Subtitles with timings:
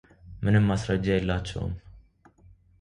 [0.45, 1.73] ምንም ማስረጃ የላቸውም፡፡